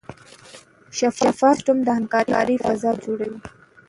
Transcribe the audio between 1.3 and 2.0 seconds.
سیستم د